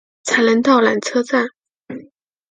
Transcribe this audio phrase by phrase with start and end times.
[0.23, 1.49] 才能到缆车站